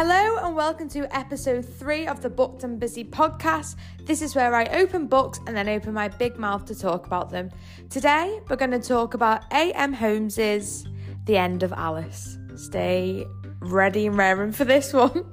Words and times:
Hello 0.00 0.46
and 0.46 0.54
welcome 0.54 0.88
to 0.90 1.12
episode 1.12 1.62
three 1.62 2.06
of 2.06 2.22
the 2.22 2.30
Booked 2.30 2.62
and 2.62 2.78
Busy 2.78 3.02
podcast. 3.02 3.74
This 4.04 4.22
is 4.22 4.36
where 4.36 4.54
I 4.54 4.62
open 4.66 5.08
books 5.08 5.40
and 5.44 5.56
then 5.56 5.68
open 5.68 5.92
my 5.92 6.06
big 6.06 6.38
mouth 6.38 6.66
to 6.66 6.74
talk 6.76 7.08
about 7.08 7.30
them. 7.30 7.50
Today 7.90 8.38
we're 8.48 8.54
going 8.54 8.70
to 8.70 8.78
talk 8.78 9.14
about 9.14 9.42
A.M. 9.52 9.92
Holmes's 9.92 10.86
The 11.24 11.36
End 11.36 11.64
of 11.64 11.72
Alice. 11.72 12.38
Stay 12.54 13.26
ready 13.58 14.06
and 14.06 14.16
raring 14.16 14.52
for 14.52 14.64
this 14.64 14.92
one. 14.92 15.24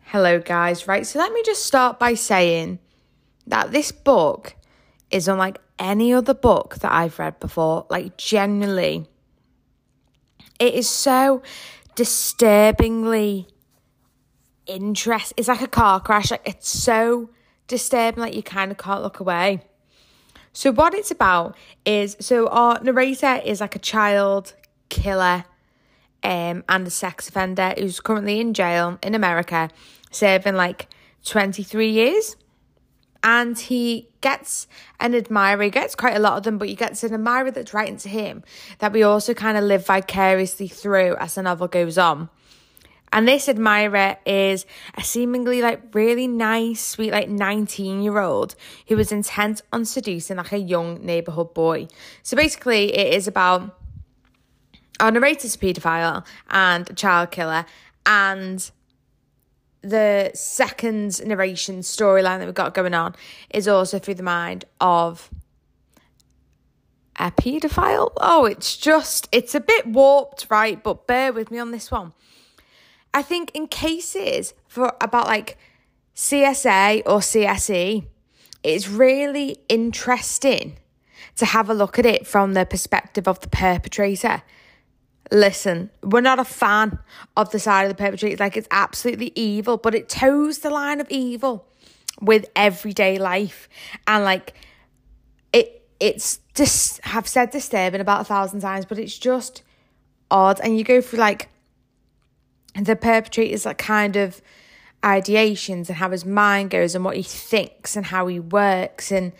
Hello, 0.04 0.40
guys. 0.40 0.88
Right, 0.88 1.06
so 1.06 1.18
let 1.18 1.34
me 1.34 1.42
just 1.44 1.66
start 1.66 1.98
by 1.98 2.14
saying 2.14 2.78
that 3.46 3.72
this 3.72 3.92
book 3.92 4.56
is 5.10 5.28
unlike 5.28 5.60
any 5.78 6.14
other 6.14 6.32
book 6.32 6.76
that 6.76 6.92
I've 6.92 7.18
read 7.18 7.38
before. 7.40 7.84
Like, 7.90 8.16
genuinely, 8.16 9.06
it 10.58 10.74
is 10.74 10.88
so 10.88 11.42
disturbingly 11.94 13.46
interest. 14.66 15.32
It's 15.36 15.48
like 15.48 15.62
a 15.62 15.68
car 15.68 16.00
crash. 16.00 16.30
Like, 16.30 16.48
it's 16.48 16.68
so 16.68 17.30
disturbing, 17.66 18.20
like, 18.20 18.34
you 18.34 18.42
kind 18.42 18.70
of 18.70 18.78
can't 18.78 19.02
look 19.02 19.20
away. 19.20 19.62
So, 20.52 20.72
what 20.72 20.94
it's 20.94 21.10
about 21.10 21.56
is 21.84 22.16
so 22.20 22.48
our 22.48 22.80
narrator 22.82 23.40
is 23.44 23.60
like 23.60 23.76
a 23.76 23.78
child 23.78 24.54
killer 24.88 25.44
um, 26.22 26.64
and 26.68 26.86
a 26.86 26.90
sex 26.90 27.28
offender 27.28 27.74
who's 27.78 28.00
currently 28.00 28.40
in 28.40 28.54
jail 28.54 28.98
in 29.02 29.14
America, 29.14 29.68
serving 30.10 30.54
like 30.54 30.88
23 31.24 31.90
years 31.90 32.36
and 33.26 33.58
he 33.58 34.08
gets 34.20 34.68
an 35.00 35.12
admirer. 35.12 35.64
He 35.64 35.70
gets 35.70 35.96
quite 35.96 36.16
a 36.16 36.20
lot 36.20 36.38
of 36.38 36.44
them, 36.44 36.58
but 36.58 36.68
he 36.68 36.76
gets 36.76 37.02
an 37.02 37.12
admirer 37.12 37.50
that's 37.50 37.74
writing 37.74 37.96
to 37.98 38.08
him 38.08 38.44
that 38.78 38.92
we 38.92 39.02
also 39.02 39.34
kind 39.34 39.58
of 39.58 39.64
live 39.64 39.84
vicariously 39.84 40.68
through 40.68 41.16
as 41.16 41.34
the 41.34 41.42
novel 41.42 41.66
goes 41.66 41.98
on. 41.98 42.30
And 43.12 43.26
this 43.26 43.48
admirer 43.48 44.16
is 44.24 44.64
a 44.94 45.02
seemingly 45.02 45.60
like 45.60 45.82
really 45.92 46.28
nice, 46.28 46.80
sweet, 46.80 47.10
like 47.10 47.28
19 47.28 48.00
year 48.00 48.20
old 48.20 48.54
who 48.86 48.96
was 48.96 49.10
intent 49.10 49.60
on 49.72 49.84
seducing 49.84 50.36
like 50.36 50.52
a 50.52 50.58
young 50.58 51.04
neighborhood 51.04 51.52
boy. 51.52 51.88
So 52.22 52.36
basically, 52.36 52.96
it 52.96 53.12
is 53.12 53.26
about 53.26 53.76
our 55.00 55.10
narrator's 55.10 55.56
a 55.56 55.58
paedophile 55.58 56.24
and 56.48 56.88
a 56.88 56.94
child 56.94 57.32
killer, 57.32 57.66
and 58.04 58.70
the 59.88 60.30
second 60.34 61.24
narration 61.24 61.80
storyline 61.80 62.38
that 62.38 62.46
we've 62.46 62.54
got 62.54 62.74
going 62.74 62.94
on 62.94 63.14
is 63.50 63.68
also 63.68 63.98
through 63.98 64.14
the 64.14 64.22
mind 64.22 64.64
of 64.80 65.30
a 67.18 67.30
paedophile. 67.30 68.12
Oh, 68.18 68.44
it's 68.44 68.76
just, 68.76 69.28
it's 69.32 69.54
a 69.54 69.60
bit 69.60 69.86
warped, 69.86 70.46
right? 70.50 70.82
But 70.82 71.06
bear 71.06 71.32
with 71.32 71.50
me 71.50 71.58
on 71.58 71.70
this 71.70 71.90
one. 71.90 72.12
I 73.14 73.22
think 73.22 73.50
in 73.54 73.66
cases 73.66 74.52
for 74.68 74.92
about 75.00 75.26
like 75.26 75.56
CSA 76.14 77.02
or 77.06 77.20
CSE, 77.20 78.04
it's 78.62 78.88
really 78.88 79.58
interesting 79.68 80.76
to 81.36 81.46
have 81.46 81.70
a 81.70 81.74
look 81.74 81.98
at 81.98 82.06
it 82.06 82.26
from 82.26 82.54
the 82.54 82.66
perspective 82.66 83.28
of 83.28 83.40
the 83.40 83.48
perpetrator 83.48 84.42
listen, 85.30 85.90
we're 86.02 86.20
not 86.20 86.38
a 86.38 86.44
fan 86.44 86.98
of 87.36 87.50
the 87.50 87.58
side 87.58 87.82
of 87.82 87.88
the 87.88 87.94
perpetrator. 87.94 88.36
Like 88.42 88.56
it's 88.56 88.68
absolutely 88.70 89.32
evil, 89.34 89.76
but 89.76 89.94
it 89.94 90.08
toes 90.08 90.58
the 90.58 90.70
line 90.70 91.00
of 91.00 91.08
evil 91.10 91.66
with 92.20 92.46
everyday 92.54 93.18
life. 93.18 93.68
And 94.06 94.24
like 94.24 94.54
it 95.52 95.86
it's 96.00 96.40
just 96.54 97.00
have 97.04 97.28
said 97.28 97.50
disturbing 97.50 98.00
about 98.00 98.22
a 98.22 98.24
thousand 98.24 98.60
times, 98.60 98.84
but 98.84 98.98
it's 98.98 99.18
just 99.18 99.62
odd. 100.30 100.60
And 100.60 100.78
you 100.78 100.84
go 100.84 101.00
through 101.00 101.18
like 101.18 101.48
the 102.80 102.96
perpetrator's 102.96 103.66
like 103.66 103.78
kind 103.78 104.16
of 104.16 104.40
ideations 105.02 105.88
and 105.88 105.96
how 105.96 106.10
his 106.10 106.24
mind 106.24 106.70
goes 106.70 106.94
and 106.94 107.04
what 107.04 107.16
he 107.16 107.22
thinks 107.22 107.96
and 107.96 108.06
how 108.06 108.26
he 108.26 108.40
works 108.40 109.12
and 109.12 109.32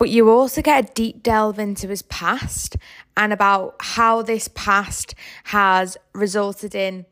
but 0.00 0.08
you 0.08 0.30
also 0.30 0.62
get 0.62 0.82
a 0.82 0.92
deep 0.94 1.22
delve 1.22 1.58
into 1.58 1.86
his 1.86 2.00
past 2.00 2.78
and 3.18 3.34
about 3.34 3.76
how 3.80 4.22
this 4.22 4.48
past 4.54 5.14
has 5.44 5.98
resulted 6.14 6.74
in 6.74 7.04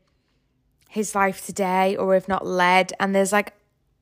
his 0.88 1.14
life 1.14 1.44
today 1.44 1.94
or 1.96 2.16
if 2.16 2.26
not 2.26 2.46
led. 2.46 2.94
And 2.98 3.14
there's 3.14 3.30
like 3.30 3.52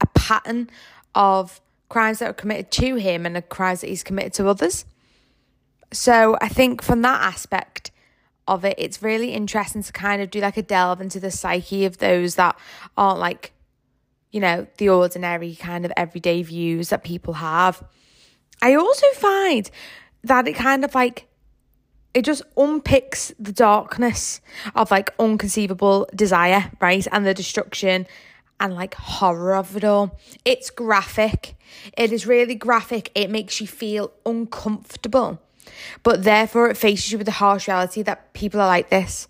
a 0.00 0.06
pattern 0.06 0.70
of 1.16 1.60
crimes 1.88 2.20
that 2.20 2.30
are 2.30 2.32
committed 2.32 2.70
to 2.70 2.94
him 2.94 3.26
and 3.26 3.34
the 3.34 3.42
crimes 3.42 3.80
that 3.80 3.88
he's 3.88 4.04
committed 4.04 4.32
to 4.34 4.48
others. 4.48 4.84
So 5.92 6.36
i 6.40 6.48
think 6.48 6.80
from 6.80 7.02
that 7.02 7.22
aspect 7.22 7.90
of 8.46 8.64
it 8.64 8.76
it's 8.78 9.02
really 9.02 9.32
interesting 9.32 9.82
to 9.82 9.92
kind 9.92 10.22
of 10.22 10.30
do 10.30 10.40
like 10.40 10.56
a 10.56 10.62
delve 10.62 11.00
into 11.00 11.18
the 11.18 11.32
psyche 11.32 11.86
of 11.86 11.98
those 11.98 12.36
that 12.36 12.56
aren't 12.96 13.18
like 13.18 13.52
you 14.30 14.40
know 14.40 14.66
the 14.78 14.88
ordinary 14.88 15.54
kind 15.56 15.84
of 15.84 15.92
everyday 15.96 16.42
views 16.42 16.90
that 16.90 17.02
people 17.02 17.34
have 17.34 17.82
I 18.62 18.74
also 18.74 19.06
find 19.14 19.70
that 20.24 20.48
it 20.48 20.54
kind 20.54 20.84
of 20.84 20.94
like 20.94 21.28
it 22.14 22.24
just 22.24 22.42
unpicks 22.56 23.32
the 23.38 23.52
darkness 23.52 24.40
of 24.74 24.90
like 24.90 25.14
unconceivable 25.18 26.08
desire, 26.14 26.70
right? 26.80 27.06
And 27.12 27.26
the 27.26 27.34
destruction 27.34 28.06
and 28.58 28.74
like 28.74 28.94
horror 28.94 29.54
of 29.54 29.76
it 29.76 29.84
all. 29.84 30.18
It's 30.44 30.70
graphic. 30.70 31.56
It 31.96 32.12
is 32.12 32.26
really 32.26 32.54
graphic. 32.54 33.10
It 33.14 33.28
makes 33.28 33.60
you 33.60 33.66
feel 33.66 34.12
uncomfortable. 34.24 35.40
But 36.02 36.22
therefore 36.22 36.70
it 36.70 36.78
faces 36.78 37.12
you 37.12 37.18
with 37.18 37.26
the 37.26 37.32
harsh 37.32 37.68
reality 37.68 38.02
that 38.02 38.32
people 38.32 38.62
are 38.62 38.66
like 38.66 38.88
this. 38.88 39.28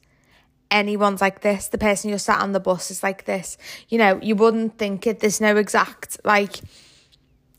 Anyone's 0.71 1.21
like 1.21 1.41
this. 1.41 1.69
The 1.69 1.79
person 1.79 2.11
you're 2.11 2.19
sat 2.21 2.41
on 2.41 2.53
the 2.53 2.61
bus 2.61 2.91
is 2.91 3.03
like 3.03 3.25
this. 3.25 3.59
You 3.89 3.99
know, 3.99 4.21
you 4.23 4.37
wouldn't 4.37 4.79
think 4.79 5.07
it. 5.07 5.21
There's 5.21 5.41
no 5.41 5.57
exact 5.57 6.19
like 6.25 6.61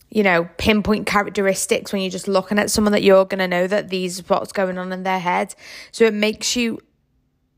you 0.09 0.23
know, 0.23 0.49
pinpoint 0.57 1.05
characteristics 1.05 1.91
when 1.91 2.01
you're 2.01 2.11
just 2.11 2.27
looking 2.27 2.59
at 2.59 2.71
someone 2.71 2.93
that 2.93 3.03
you're 3.03 3.25
going 3.25 3.39
to 3.39 3.47
know 3.47 3.67
that 3.67 3.89
these 3.89 4.27
what's 4.29 4.53
going 4.53 4.77
on 4.77 4.91
in 4.93 5.03
their 5.03 5.19
head. 5.19 5.53
So 5.91 6.05
it 6.05 6.13
makes 6.13 6.55
you, 6.55 6.79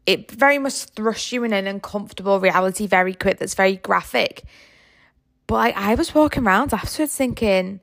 it 0.06 0.32
very 0.32 0.58
much 0.58 0.86
thrusts 0.86 1.32
you 1.32 1.44
in 1.44 1.54
an 1.54 1.68
uncomfortable 1.68 2.40
reality 2.40 2.88
very 2.88 3.14
quick 3.14 3.38
that's 3.38 3.54
very 3.54 3.76
graphic. 3.76 4.44
But 5.46 5.76
I, 5.76 5.92
I 5.92 5.96
was 5.96 6.16
walking 6.16 6.46
around 6.46 6.74
afterwards 6.74 7.16
thinking, 7.16 7.82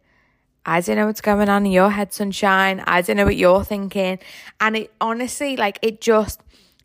I 0.64 0.80
don't 0.80 0.96
know 0.96 1.06
what's 1.06 1.20
going 1.20 1.48
on 1.48 1.64
in 1.64 1.70
your 1.70 1.90
head, 1.90 2.12
sunshine. 2.12 2.82
I 2.86 3.02
don't 3.02 3.16
know 3.16 3.24
what 3.24 3.36
you're 3.36 3.64
thinking. 3.64 4.18
And 4.60 4.76
it 4.76 4.92
honestly, 5.00 5.56
like, 5.56 5.78
it 5.80 6.00
just 6.00 6.40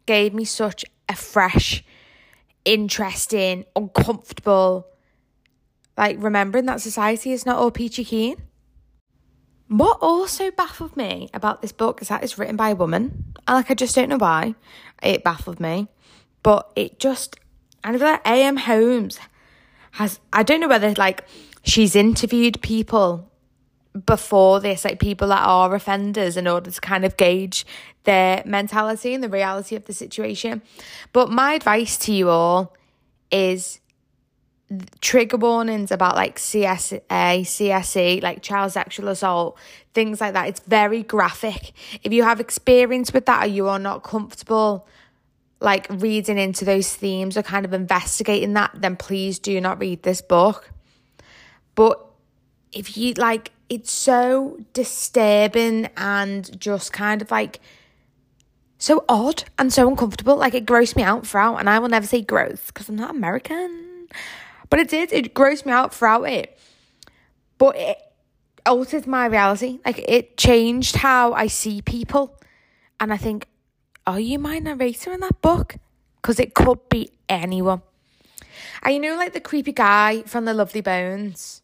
gave 0.06 0.36
me 0.36 0.46
such 0.46 0.86
a 1.10 1.16
fresh, 1.16 1.84
interesting, 2.64 3.66
uncomfortable, 3.76 4.86
like 6.02 6.18
remembering 6.20 6.66
that 6.66 6.82
society 6.82 7.32
is 7.32 7.46
not 7.46 7.60
all 7.60 7.70
peachy 7.70 8.04
keen. 8.04 8.36
What 9.68 10.00
also 10.02 10.50
baffled 10.50 10.98
me 10.98 11.30
about 11.32 11.62
this 11.62 11.72
book 11.72 12.02
is 12.02 12.08
that 12.08 12.24
it's 12.24 12.40
written 12.40 12.56
by 12.56 12.72
a 12.72 12.76
woman. 12.76 13.36
And 13.48 13.56
like 13.56 13.70
I 13.70 13.76
just 13.76 13.94
don't 13.94 14.10
know 14.10 14.18
why 14.18 14.56
it 15.04 15.24
baffled 15.24 15.60
me. 15.60 15.90
But 16.42 16.72
it 16.76 17.00
just 17.00 17.40
I 17.84 17.92
feel 17.92 18.02
like 18.02 18.26
A.M. 18.26 18.58
Holmes 18.58 19.20
has 19.92 20.20
I 20.34 20.42
don't 20.42 20.60
know 20.60 20.68
whether 20.68 20.92
like 20.98 21.24
she's 21.64 21.96
interviewed 21.96 22.64
people 22.64 23.32
before 24.08 24.60
this, 24.60 24.84
like 24.84 25.00
people 25.00 25.28
that 25.28 25.46
are 25.46 25.76
offenders, 25.76 26.36
in 26.36 26.48
order 26.48 26.72
to 26.72 26.82
kind 26.82 27.06
of 27.06 27.16
gauge 27.16 27.64
their 28.06 28.42
mentality 28.44 29.14
and 29.14 29.24
the 29.24 29.30
reality 29.30 29.76
of 29.76 29.86
the 29.86 29.94
situation. 29.94 30.64
But 31.14 31.30
my 31.30 31.54
advice 31.54 31.96
to 32.00 32.12
you 32.12 32.30
all 32.30 32.76
is 33.30 33.80
trigger 35.02 35.38
warnings 35.38 35.92
about 35.92 36.16
like 36.16 36.38
CSA, 36.38 37.02
CSE, 37.10 38.24
like 38.24 38.42
child 38.42 38.72
sexual 38.72 39.08
assault, 39.10 39.58
things 39.94 40.22
like 40.22 40.34
that. 40.34 40.48
It's 40.48 40.60
very 40.62 41.04
graphic. 41.04 41.74
If 42.04 42.14
you 42.14 42.24
have 42.24 42.40
experience 42.40 43.14
with 43.14 43.26
that 43.26 43.44
or 43.44 43.48
you 43.48 43.68
are 43.68 43.80
not 43.80 44.04
comfortable 44.04 44.88
like 45.60 45.88
reading 45.90 46.38
into 46.38 46.66
those 46.66 46.94
themes 46.94 47.38
or 47.38 47.44
kind 47.44 47.66
of 47.66 47.74
investigating 47.74 48.54
that, 48.54 48.72
then 48.74 48.96
please 48.96 49.40
do 49.40 49.62
not 49.62 49.80
read 49.80 50.04
this 50.04 50.22
book. 50.22 50.72
But 51.76 52.04
if 52.72 52.98
you 52.98 53.14
like, 53.14 53.52
it's 53.70 53.92
so 53.92 54.58
disturbing 54.74 55.90
and 55.98 56.60
just 56.60 56.92
kind 56.92 57.22
of 57.22 57.32
like 57.32 57.60
so 58.78 59.06
odd 59.08 59.44
and 59.58 59.72
so 59.72 59.88
uncomfortable. 59.88 60.36
Like 60.36 60.54
it 60.54 60.66
grossed 60.66 60.96
me 60.96 61.04
out 61.04 61.28
throughout, 61.28 61.58
and 61.58 61.70
I 61.70 61.80
will 61.80 61.90
never 61.90 62.08
say 62.08 62.22
gross 62.22 62.68
because 62.68 62.90
I'm 62.90 62.96
not 62.96 63.12
American. 63.12 64.08
But 64.72 64.80
it 64.80 64.90
did, 64.90 65.14
it 65.14 65.36
grossed 65.36 65.66
me 65.66 65.74
out 65.74 65.94
throughout 65.94 66.24
it. 66.24 66.58
But 67.60 67.76
it 67.76 67.98
altered 68.66 69.06
my 69.06 69.26
reality. 69.28 69.80
Like 69.86 70.00
it 70.00 70.38
changed 70.38 70.96
how 70.96 71.34
I 71.34 71.48
see 71.48 71.82
people. 71.82 72.40
And 73.00 73.14
I 73.14 73.18
think, 73.18 73.48
are 74.08 74.20
you 74.20 74.40
my 74.40 74.60
narrator 74.60 75.12
in 75.12 75.20
that 75.20 75.42
book? 75.42 75.76
Because 76.22 76.40
it 76.40 76.54
could 76.54 76.80
be 76.90 77.12
anyone. 77.28 77.82
And 78.82 78.94
you 78.94 79.02
know, 79.02 79.18
like 79.18 79.34
the 79.34 79.42
creepy 79.42 79.74
guy 79.74 80.24
from 80.24 80.46
the 80.46 80.54
Lovely 80.54 80.82
Bones, 80.82 81.62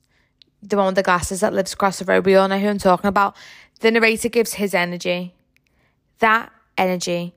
the 0.61 0.75
one 0.75 0.87
with 0.87 0.95
the 0.95 1.03
glasses 1.03 1.39
that 1.39 1.53
lives 1.53 1.71
across 1.71 1.99
the 1.99 2.05
road, 2.05 2.25
we 2.25 2.35
all 2.35 2.49
know 2.49 2.59
who 2.59 2.67
I'm 2.67 2.77
talking 2.77 3.07
about. 3.07 3.37
The 3.79 3.89
narrator 3.89 4.27
gives 4.27 4.55
his 4.55 4.73
energy. 4.73 5.33
That 6.19 6.51
energy 6.77 7.35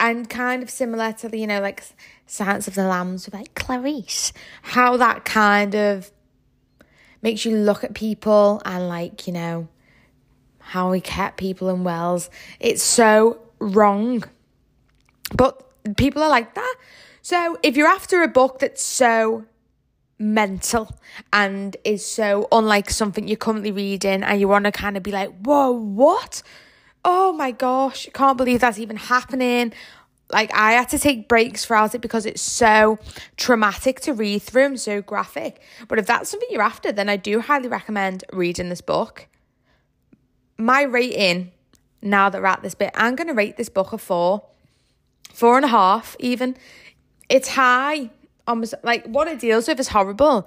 and 0.00 0.28
kind 0.28 0.62
of 0.62 0.70
similar 0.70 1.12
to 1.12 1.28
the, 1.28 1.38
you 1.38 1.46
know, 1.46 1.60
like 1.60 1.84
Silence 2.26 2.66
of 2.66 2.74
the 2.74 2.84
Lambs 2.84 3.26
with 3.26 3.34
like 3.34 3.54
Clarice, 3.54 4.32
how 4.62 4.96
that 4.96 5.24
kind 5.24 5.76
of 5.76 6.10
makes 7.22 7.44
you 7.44 7.56
look 7.56 7.84
at 7.84 7.94
people 7.94 8.62
and 8.64 8.88
like, 8.88 9.26
you 9.26 9.32
know, 9.32 9.68
how 10.58 10.90
we 10.90 11.00
kept 11.00 11.36
people 11.36 11.68
in 11.68 11.84
wells. 11.84 12.30
It's 12.58 12.82
so 12.82 13.40
wrong. 13.58 14.24
But 15.34 15.62
people 15.96 16.22
are 16.22 16.30
like 16.30 16.54
that. 16.54 16.74
So 17.22 17.58
if 17.62 17.76
you're 17.76 17.86
after 17.86 18.22
a 18.22 18.28
book 18.28 18.60
that's 18.60 18.82
so 18.82 19.44
mental 20.18 20.94
and 21.32 21.76
is 21.84 22.04
so 22.04 22.48
unlike 22.52 22.90
something 22.90 23.26
you're 23.26 23.36
currently 23.36 23.72
reading 23.72 24.22
and 24.22 24.40
you 24.40 24.48
want 24.48 24.64
to 24.64 24.72
kind 24.72 24.96
of 24.96 25.02
be 25.02 25.12
like, 25.12 25.30
whoa, 25.40 25.70
what? 25.70 26.42
Oh 27.04 27.32
my 27.32 27.50
gosh, 27.50 28.08
can't 28.12 28.36
believe 28.36 28.60
that's 28.60 28.78
even 28.78 28.96
happening. 28.96 29.72
Like 30.32 30.52
I 30.54 30.72
had 30.72 30.88
to 30.90 30.98
take 30.98 31.28
breaks 31.28 31.64
throughout 31.64 31.94
it 31.94 32.00
because 32.00 32.26
it's 32.26 32.42
so 32.42 32.98
traumatic 33.36 34.00
to 34.00 34.12
read 34.12 34.42
through 34.42 34.66
and 34.66 34.80
so 34.80 35.02
graphic. 35.02 35.60
But 35.88 35.98
if 35.98 36.06
that's 36.06 36.30
something 36.30 36.48
you're 36.50 36.62
after, 36.62 36.92
then 36.92 37.08
I 37.08 37.16
do 37.16 37.40
highly 37.40 37.68
recommend 37.68 38.24
reading 38.32 38.68
this 38.68 38.80
book. 38.80 39.26
My 40.56 40.82
rating, 40.82 41.52
now 42.02 42.28
that 42.28 42.40
we're 42.40 42.46
at 42.46 42.62
this 42.62 42.74
bit, 42.74 42.92
I'm 42.94 43.16
gonna 43.16 43.34
rate 43.34 43.56
this 43.56 43.68
book 43.68 43.92
a 43.92 43.98
four, 43.98 44.44
four 45.32 45.56
and 45.56 45.64
a 45.64 45.68
half, 45.68 46.16
even. 46.20 46.56
It's 47.28 47.48
high 47.48 48.10
almost 48.46 48.74
like 48.82 49.06
what 49.06 49.28
it 49.28 49.40
deals 49.40 49.68
with 49.68 49.80
is 49.80 49.88
horrible, 49.88 50.46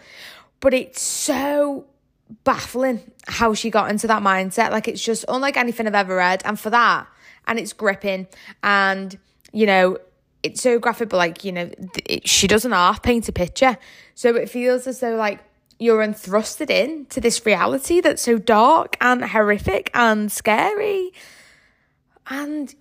but 0.60 0.74
it's 0.74 1.02
so 1.02 1.86
baffling 2.44 3.12
how 3.28 3.54
she 3.54 3.70
got 3.70 3.90
into 3.90 4.08
that 4.08 4.22
mindset. 4.22 4.72
Like 4.72 4.88
it's 4.88 5.04
just 5.04 5.26
unlike 5.28 5.58
anything 5.58 5.88
I've 5.88 5.96
ever 5.96 6.16
read, 6.16 6.42
and 6.46 6.60
for 6.60 6.70
that, 6.70 7.08
and 7.48 7.60
it's 7.60 7.74
gripping, 7.74 8.28
and 8.64 9.18
you 9.52 9.66
know, 9.66 9.98
it's 10.42 10.62
so 10.62 10.80
graphic, 10.80 11.10
but 11.10 11.18
like 11.18 11.44
you 11.44 11.52
know, 11.52 11.72
it, 12.06 12.28
she 12.28 12.48
doesn't 12.48 12.72
half 12.72 13.02
paint 13.02 13.30
a 13.30 13.32
picture, 13.32 13.78
so 14.16 14.36
it 14.36 14.50
feels 14.50 14.88
as 14.88 15.00
though 15.00 15.16
like 15.16 15.44
you're 15.80 16.06
enthrusted 16.06 16.70
in 16.70 17.06
to 17.08 17.20
this 17.20 17.46
reality 17.46 18.00
that's 18.00 18.22
so 18.22 18.38
dark 18.38 18.96
and 19.02 19.24
horrific 19.24 19.90
and 19.94 20.32
scary. 20.32 21.12
And 22.28 22.74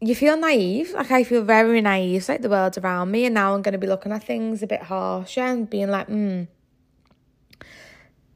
you 0.00 0.16
feel 0.16 0.36
naive. 0.36 0.92
Like 0.92 1.12
I 1.12 1.22
feel 1.22 1.44
very 1.44 1.80
naive, 1.80 2.28
like 2.28 2.42
the 2.42 2.48
world 2.48 2.76
around 2.76 3.10
me, 3.10 3.24
and 3.24 3.34
now 3.34 3.54
I'm 3.54 3.62
going 3.62 3.72
to 3.72 3.78
be 3.78 3.86
looking 3.86 4.10
at 4.10 4.24
things 4.24 4.62
a 4.62 4.66
bit 4.66 4.82
harsher 4.82 5.42
and 5.42 5.70
being 5.70 5.90
like, 5.90 6.08
hmm, 6.08 6.44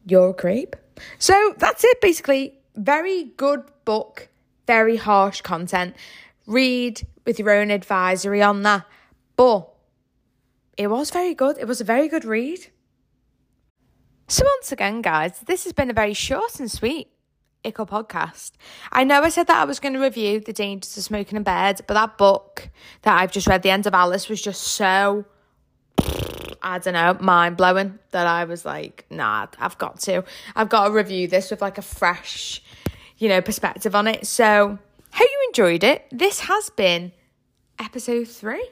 you're 0.06 0.31
a 0.31 0.35
creep. 0.35 0.76
So 1.19 1.55
that's 1.58 1.85
it, 1.85 2.00
basically. 2.00 2.58
Very 2.75 3.25
good 3.37 3.62
book, 3.85 4.29
very 4.67 4.97
harsh 4.97 5.43
content. 5.43 5.94
Read 6.47 7.06
with 7.26 7.38
your 7.38 7.50
own 7.50 7.70
advisory 7.70 8.43
on 8.43 8.62
that. 8.62 8.87
But 9.37 9.69
it 10.76 10.87
was 10.88 11.11
very 11.11 11.35
good. 11.35 11.58
It 11.58 11.67
was 11.67 11.81
a 11.81 11.85
very 11.85 12.08
good 12.08 12.25
read. 12.25 12.69
So, 14.29 14.44
once 14.44 14.73
again, 14.73 15.03
guys, 15.03 15.41
this 15.47 15.64
has 15.64 15.73
been 15.73 15.91
a 15.91 15.94
very 15.94 16.14
short 16.14 16.59
and 16.59 16.70
sweet 16.70 17.09
Ickle 17.64 17.87
podcast. 17.87 18.52
I 18.93 19.05
know 19.05 19.23
I 19.23 19.29
said 19.29 19.47
that 19.49 19.61
I 19.61 19.64
was 19.64 19.81
going 19.81 19.93
to 19.94 20.00
review 20.00 20.41
The 20.41 20.52
Dangers 20.52 20.97
of 20.97 21.05
Smoking 21.05 21.37
in 21.37 21.43
Bed, 21.43 21.81
but 21.87 21.94
that 21.94 22.17
book 22.19 22.70
that 23.02 23.20
I've 23.20 23.32
just 23.32 23.47
read, 23.47 23.62
The 23.62 23.70
End 23.70 23.87
of 23.87 23.94
Alice, 23.94 24.29
was 24.29 24.43
just 24.43 24.62
so, 24.62 25.25
I 26.67 26.81
don't 26.81 26.95
know, 26.95 27.17
mind 27.21 27.57
blowing 27.57 28.01
that 28.11 28.27
I 28.27 28.43
was 28.43 28.65
like, 28.65 29.07
nah, 29.09 29.47
I've 29.61 29.79
got 29.79 30.01
to. 30.01 30.25
I've 30.57 30.69
got 30.69 30.89
to 30.89 30.93
review 30.93 31.29
this 31.29 31.53
with 31.53 31.63
like 31.63 31.79
a 31.79 31.83
fresh, 31.83 32.61
you 33.19 33.29
know, 33.29 33.41
perspective 33.41 33.95
on 33.95 34.09
it. 34.09 34.27
So, 34.27 34.77
hope 35.13 35.29
you 35.29 35.45
enjoyed 35.47 35.85
it. 35.85 36.05
This 36.11 36.41
has 36.41 36.71
been 36.71 37.13
episode 37.79 38.27
three. 38.27 38.69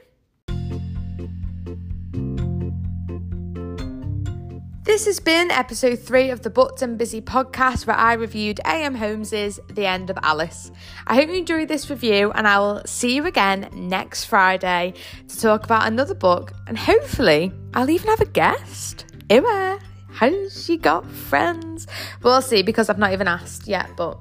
This 4.94 5.06
has 5.06 5.18
been 5.18 5.50
episode 5.50 5.96
three 5.96 6.30
of 6.30 6.42
the 6.42 6.50
Booked 6.50 6.80
and 6.80 6.96
Busy 6.96 7.20
podcast 7.20 7.84
where 7.84 7.96
I 7.96 8.12
reviewed 8.12 8.60
A.M. 8.60 8.94
Holmes's 8.94 9.58
The 9.68 9.86
End 9.86 10.08
of 10.08 10.16
Alice. 10.22 10.70
I 11.04 11.16
hope 11.16 11.30
you 11.30 11.34
enjoyed 11.34 11.66
this 11.66 11.90
review 11.90 12.30
and 12.30 12.46
I 12.46 12.60
will 12.60 12.80
see 12.86 13.16
you 13.16 13.26
again 13.26 13.68
next 13.72 14.26
Friday 14.26 14.94
to 15.26 15.40
talk 15.40 15.64
about 15.64 15.88
another 15.88 16.14
book 16.14 16.52
and 16.68 16.78
hopefully 16.78 17.52
I'll 17.74 17.90
even 17.90 18.08
have 18.08 18.20
a 18.20 18.26
guest. 18.26 19.06
Ewa, 19.28 19.80
how's 20.12 20.64
she 20.64 20.76
got 20.76 21.10
friends? 21.10 21.88
We'll 22.22 22.40
see 22.40 22.62
because 22.62 22.88
I've 22.88 22.96
not 22.96 23.12
even 23.12 23.26
asked 23.26 23.66
yet, 23.66 23.90
but 23.96 24.16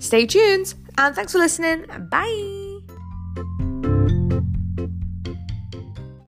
stay 0.00 0.26
tuned 0.26 0.74
and 0.98 1.14
thanks 1.14 1.30
for 1.30 1.38
listening. 1.38 1.86
Bye. 2.10 2.67